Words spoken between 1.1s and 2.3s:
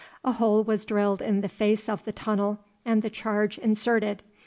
in the face of the